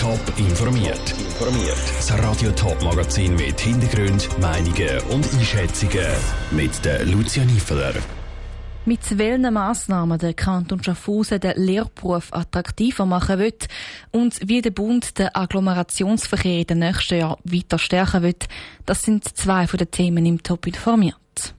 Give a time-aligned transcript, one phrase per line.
[0.00, 1.10] Top informiert.
[1.10, 1.76] Informiert.
[1.96, 6.06] Das Radio Top Magazin mit Hintergrund, Meinungen und Einschätzungen
[6.52, 7.94] mit der Lucia Niefeler.
[8.84, 13.54] Mit welchen Massnahmen der Kanton Schaffhausen den Lehrberuf attraktiver machen will
[14.12, 18.36] und wie der Bund den Agglomerationsverkehr in den nächsten Jahren weiter stärken will,
[18.86, 21.54] das sind zwei von den Themen im Top informiert.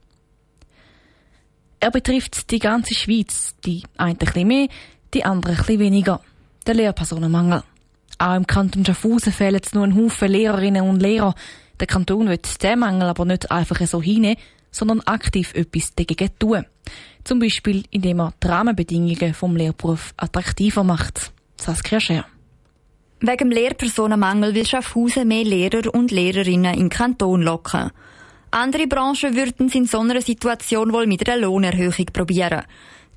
[1.78, 4.68] Er betrifft die ganze Schweiz, die einen ein bisschen mehr,
[5.12, 6.22] die anderen ein bisschen weniger.
[6.66, 7.64] Der Lehrpersonenmangel.
[8.20, 11.34] Auch im Kanton Schaffhausen fehlen nur ein Haufen Lehrerinnen und Lehrer.
[11.80, 14.36] Der Kanton wird diesen Mangel aber nicht einfach so hinnehmen,
[14.70, 16.66] sondern aktiv etwas dagegen tun.
[17.24, 21.32] Zum Beispiel, indem er die Rahmenbedingungen vom Lehrberuf attraktiver macht.
[21.58, 22.26] Saskia Scher.
[23.20, 27.90] Wegen dem Lehrpersonenmangel will Schaffhausen mehr Lehrer und Lehrerinnen im Kanton locken.
[28.50, 32.64] Andere Branchen würden es in so einer Situation wohl mit einer Lohnerhöhung probieren.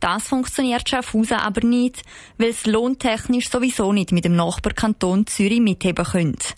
[0.04, 2.04] Das funktioniert Schaffhausen aber nicht,
[2.38, 6.50] weil es lohntechnisch sowieso nicht mit dem Nachbarkanton Zürich mitheben könnte.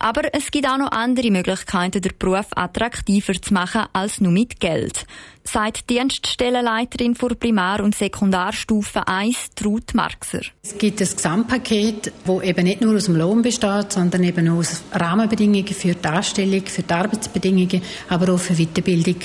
[0.00, 4.58] Aber es gibt auch noch andere Möglichkeiten, den Beruf attraktiver zu machen als nur mit
[4.58, 5.06] Geld.
[5.50, 10.42] Sagt Dienststellenleiterin für Primar- und Sekundarstufe 1, Ruth Marxer.
[10.62, 14.58] Es gibt ein Gesamtpaket, das eben nicht nur aus dem Lohn besteht, sondern eben auch
[14.58, 19.16] aus Rahmenbedingungen für die Anstellung, für die Arbeitsbedingungen, aber auch für Weiterbildung.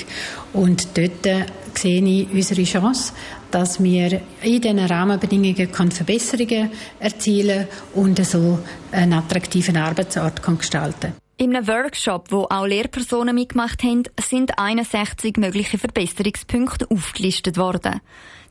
[0.54, 3.12] Und dort äh, sehe ich unsere Chance,
[3.50, 8.60] dass wir in diesen Rahmenbedingungen Verbesserungen erzielen und so
[8.92, 11.23] einen attraktiven Arbeitsort gestalten können.
[11.36, 18.00] In einem Workshop, wo auch Lehrpersonen mitgemacht haben, sind 61 mögliche Verbesserungspunkte aufgelistet worden.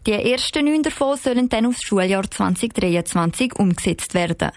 [0.06, 4.52] Die ersten neun davon sollen dann aufs Schuljahr 2023 umgesetzt werden.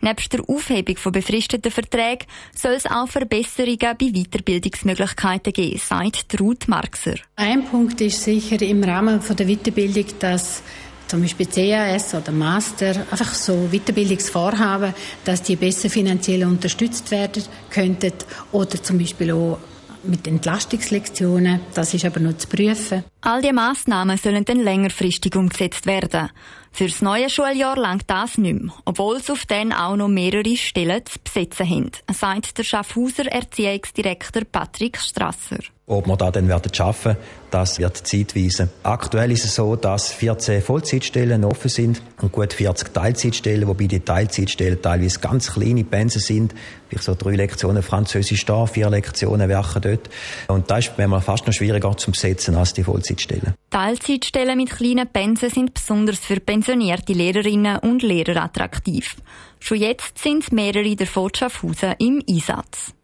[0.00, 2.26] Nebst der Aufhebung von befristeten Verträgen
[2.56, 7.16] soll es auch Verbesserungen bei Weiterbildungsmöglichkeiten geben, sagt Ruth Marxer.
[7.36, 10.64] Ein Punkt ist sicher im Rahmen der Weiterbildung, dass
[11.10, 14.94] zum Beispiel CAS oder Master, einfach so Weiterbildungsvorhaben,
[15.24, 18.12] dass die besser finanziell unterstützt werden könnten
[18.52, 19.58] oder zum Beispiel auch
[20.04, 21.60] mit Entlastungslektionen.
[21.74, 23.04] Das ist aber noch zu prüfen.
[23.22, 26.30] All diese Massnahmen sollen dann längerfristig umgesetzt werden.
[26.72, 31.04] Fürs neue Schuljahr langt das nicht mehr, obwohl es auf den auch noch mehrere Stellen
[31.04, 35.58] zu besetzen haben, sagt der Schaffhauser Erziehungsdirektor Patrick Strasser.
[35.90, 37.16] Ob wir da dann werden schaffen,
[37.50, 38.70] das wird Zeit weisen.
[38.84, 43.98] Aktuell ist es so, dass 14 Vollzeitstellen offen sind und gut 40 Teilzeitstellen, wobei die
[43.98, 46.54] Teilzeitstellen teilweise ganz kleine Pensen sind.
[46.88, 50.08] Vielleicht so drei Lektionen Französisch da, vier Lektionen werken dort.
[50.46, 53.54] Und das ist manchmal fast noch schwieriger zu besetzen als die Vollzeitstellen.
[53.70, 59.16] Teilzeitstellen mit kleinen Pensen sind besonders für pensionierte Lehrerinnen und Lehrer attraktiv.
[59.58, 62.94] Schon jetzt sind mehrere der Schaffhausen im Einsatz.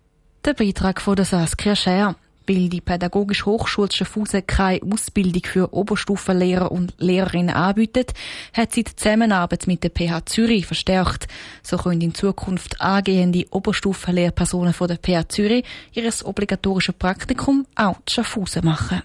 [0.44, 2.14] Der Beitrag von der Saskia Scher.
[2.48, 8.12] Weil die Pädagogische Hochschule Schaffhausen keine Ausbildung für Oberstufenlehrer und Lehrerinnen anbietet,
[8.52, 11.26] hat sie die Zusammenarbeit mit der PH Zürich verstärkt.
[11.62, 18.16] So können in Zukunft angehende Oberstufenlehrpersonen von der PH Zürich ihres obligatorische Praktikum auch zu
[18.16, 19.02] Schaffhausen machen.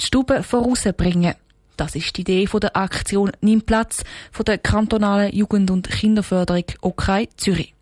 [0.00, 1.34] Die Stube vorausbringen.
[1.76, 4.02] Das ist die Idee der Aktion Nimm Platz
[4.32, 7.74] von der kantonalen Jugend- und Kinderförderung OKRI Zürich.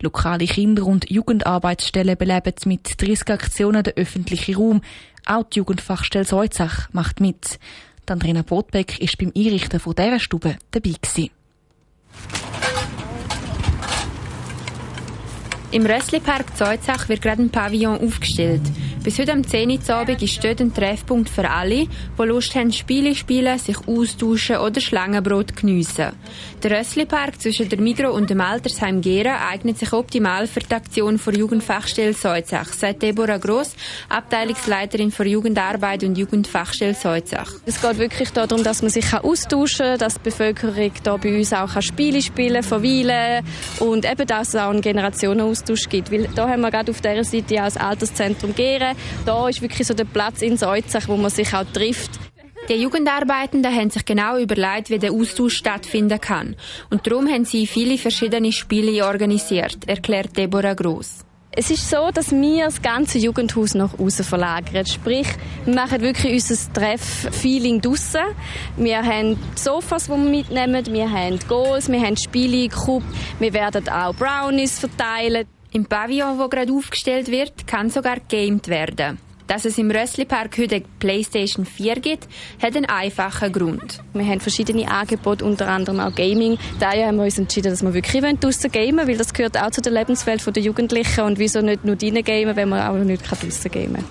[0.00, 4.82] Lokale Kinder- und Jugendarbeitsstellen beleben mit 30 Aktionen den öffentlichen Raum.
[5.26, 7.58] Auch die Jugendfachstelle Seuzach macht mit.
[8.12, 11.30] Andrina Botbeck ist beim Einrichten von dieser Stube dabei gewesen.
[15.70, 18.60] Im Rössli-Park Zeuzach wird gerade ein Pavillon aufgestellt.
[19.04, 22.70] Bis heute am 10 Uhr Abend ist dort ein Treffpunkt für alle, die Lust haben,
[22.70, 26.12] Spiele spielen, sich austauschen oder Schlangenbrot geniessen.
[26.62, 31.20] Der Rössli-Park zwischen der Migro und dem Altersheim Gera eignet sich optimal für die Aktion
[31.26, 33.74] der Jugendfachstelle Seuzach, sagt Deborah Gross,
[34.08, 37.50] Abteilungsleiterin für Jugendarbeit und Jugendfachstelle Seuzach.
[37.66, 41.52] Es geht wirklich darum, dass man sich austauschen kann, dass die Bevölkerung da bei uns
[41.52, 43.44] auch Spiele spielen, verweilen
[43.80, 46.12] und eben, dass es auch einen Generationenaustausch gibt.
[46.12, 48.91] Weil da haben wir gerade auf dieser Seite auch das Alterszentrum Gera,
[49.24, 52.10] da ist wirklich so der Platz in Seuzach, wo man sich auch trifft.
[52.68, 56.54] Die Jugendarbeitenden haben sich genau überlegt, wie der Austausch stattfinden kann.
[56.90, 61.24] Und darum haben sie viele verschiedene Spiele organisiert, erklärt Deborah Gross.
[61.54, 64.86] Es ist so, dass wir das ganze Jugendhaus nach außen verlagern.
[64.86, 65.26] Sprich,
[65.66, 68.22] wir machen wirklich unser Treff-Feeling draussen.
[68.78, 73.02] Wir haben Sofas, die wir mitnehmen, wir haben Goals, wir haben Spiele, Cup,
[73.38, 75.46] wir werden auch Brownies verteilen.
[75.72, 79.18] Im Pavillon, wo gerade aufgestellt wird, kann sogar gamed werden.
[79.46, 82.28] Dass es im Rössli-Park heute PlayStation 4 gibt,
[82.62, 84.00] hat einen einfachen Grund.
[84.12, 86.58] Wir haben verschiedene Angebote, unter anderem auch Gaming.
[86.78, 89.80] Daher haben wir uns entschieden, dass wir wirklich draussen gamen weil das gehört auch zu
[89.80, 91.22] der Lebenswelt der Jugendlichen.
[91.22, 94.04] Und wieso nicht nur drinnen gamen, wenn man auch nicht draussen gamen kann.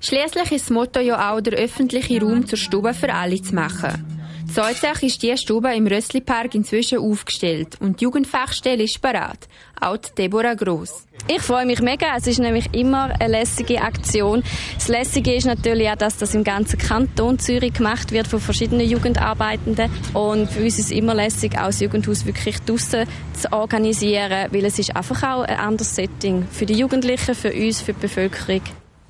[0.00, 4.15] Schließlich ist das Motto ja auch, der öffentliche Raum zur Stube für alle zu machen.
[4.56, 9.48] Zeuzach ist die Stube im Rössli-Park inzwischen aufgestellt und die Jugendfachstelle ist bereit.
[9.78, 11.04] Auch Deborah Gross.
[11.28, 12.16] Ich freue mich mega.
[12.16, 14.42] Es ist nämlich immer eine lässige Aktion.
[14.76, 18.88] Das Lässige ist natürlich auch, dass das im ganzen Kanton Zürich gemacht wird von verschiedenen
[18.88, 19.90] Jugendarbeitenden.
[20.14, 23.04] Und für uns ist es immer lässig, auch das Jugendhaus wirklich draussen
[23.34, 27.82] zu organisieren, weil es ist einfach auch ein anderes Setting für die Jugendlichen, für uns,
[27.82, 28.62] für die Bevölkerung.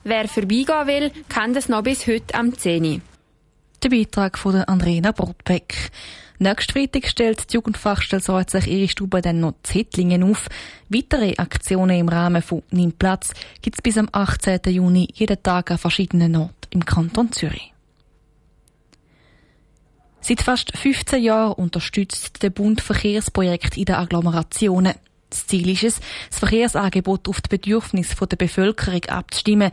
[0.02, 3.00] Wer vorbeigehen will, kann das noch bis heute am 10.
[3.86, 5.92] Der Beitrag von Andrena Brotbeck.
[6.40, 10.48] Nächsten Freitag stellt die Jugendfachstelle sich ihre Stube dann noch Zettlingen auf.
[10.88, 14.58] Weitere Aktionen im Rahmen von Nimm Platz gibt es bis am 18.
[14.66, 17.72] Juni jeden Tag an verschiedenen Orten im Kanton Zürich.
[20.20, 24.94] Seit fast 15 Jahren unterstützt der Bund Verkehrsprojekte in den Agglomerationen.
[25.30, 26.00] Das Ziel ist es,
[26.30, 29.70] das Verkehrsangebot auf die Bedürfnisse der Bevölkerung abzustimmen.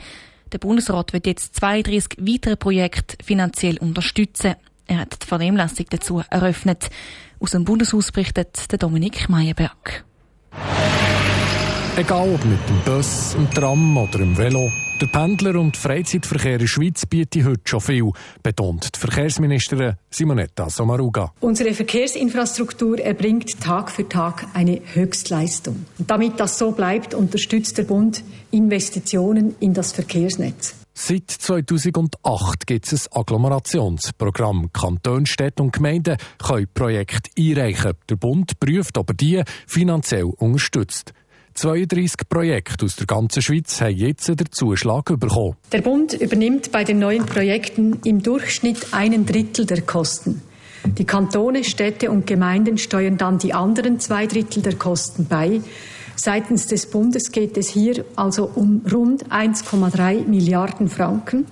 [0.54, 4.54] Der Bundesrat wird jetzt 32 weitere Projekte finanziell unterstützen.
[4.86, 6.92] Er hat die Vernehmlassung dazu eröffnet.
[7.40, 10.06] Aus dem Bundeshaus berichtet Dominik Meyerberg.
[11.96, 14.72] Egal ob mit dem Bus, dem Tram oder dem Velo,
[15.04, 18.12] der Pendler- und Freizeitverkehr in der Schweiz bietet heute schon viel,
[18.42, 21.34] betont die Verkehrsministerin Simonetta Sommaruga.
[21.42, 25.86] Unsere Verkehrsinfrastruktur erbringt Tag für Tag eine Höchstleistung.
[26.00, 30.76] Und damit das so bleibt, unterstützt der Bund Investitionen in das Verkehrsnetz.
[30.94, 34.70] Seit 2008 gibt es ein Agglomerationsprogramm.
[34.72, 37.94] Kantone, Städte und Gemeinden können Projekte einreichen.
[38.10, 41.14] Der Bund prüft, ob er die finanziell unterstützt.
[41.54, 45.56] 32 Projekte aus der ganzen Schweiz haben jetzt den Zuschlag bekommen.
[45.72, 50.42] Der Bund übernimmt bei den neuen Projekten im Durchschnitt einen Drittel der Kosten.
[50.86, 55.62] Die Kantone, Städte und Gemeinden steuern dann die anderen zwei Drittel der Kosten bei.
[56.16, 61.46] Seitens des Bundes geht es hier also um rund 1,3 Milliarden Franken.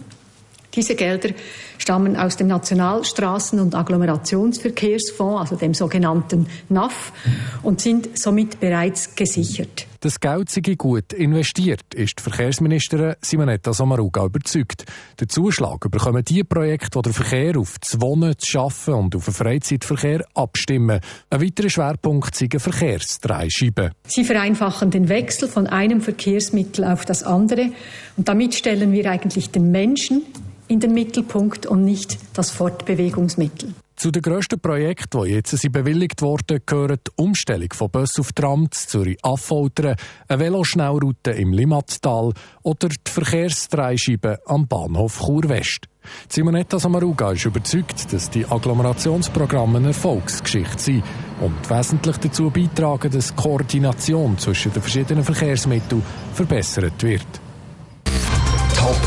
[0.74, 1.30] Diese Gelder
[1.78, 7.12] stammen aus dem Nationalstraßen- und Agglomerationsverkehrsfonds, also dem sogenannten NAF,
[7.64, 9.88] und sind somit bereits gesichert.
[10.04, 14.86] Das Geld sei gut investiert, ist die Verkehrsministerin Simonetta Sommaruga überzeugt.
[15.20, 19.26] Der Zuschlag bekommen die Projekte, die den Verkehr auf das Wohnen, das Schaffen und auf
[19.26, 21.02] den Freizeitverkehr abstimmen.
[21.30, 23.92] Ein weiterer Schwerpunkt sind Verkehrsdreischeiben.
[24.08, 27.70] Sie vereinfachen den Wechsel von einem Verkehrsmittel auf das andere
[28.18, 30.24] und damit stellen wir eigentlich den Menschen
[30.72, 33.74] in den Mittelpunkt und nicht das Fortbewegungsmittel.
[33.98, 38.32] Zu den grössten Projekten, die jetzt sind bewilligt wurden, gehören die Umstellung von Bus auf
[38.32, 39.98] Tram zu Zürich-Affoltern,
[40.30, 42.32] eine Veloschnellroute im Limmattal
[42.64, 45.88] oder die Verkehrsdreischeibe am Bahnhof Chur-West.
[46.30, 51.04] Simonetta Samaruga ist überzeugt, dass die Agglomerationsprogramme eine Erfolgsgeschichte sind
[51.42, 56.02] und wesentlich dazu beitragen, dass die Koordination zwischen den verschiedenen Verkehrsmitteln
[56.34, 57.51] verbessert wird.